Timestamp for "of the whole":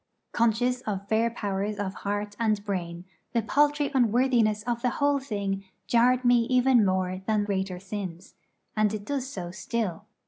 4.63-5.19